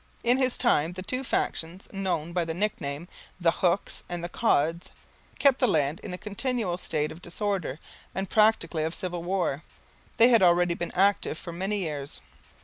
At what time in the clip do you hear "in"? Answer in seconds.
0.23-0.39, 5.99-6.11